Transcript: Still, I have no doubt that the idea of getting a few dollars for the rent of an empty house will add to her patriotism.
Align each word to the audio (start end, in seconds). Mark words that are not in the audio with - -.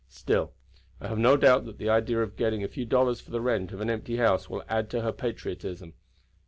Still, 0.09 0.51
I 0.99 1.09
have 1.09 1.19
no 1.19 1.37
doubt 1.37 1.65
that 1.65 1.77
the 1.77 1.87
idea 1.91 2.23
of 2.23 2.35
getting 2.35 2.63
a 2.63 2.67
few 2.67 2.85
dollars 2.87 3.21
for 3.21 3.29
the 3.29 3.39
rent 3.39 3.71
of 3.71 3.81
an 3.81 3.89
empty 3.91 4.17
house 4.17 4.49
will 4.49 4.63
add 4.67 4.89
to 4.89 5.01
her 5.01 5.11
patriotism. 5.11 5.93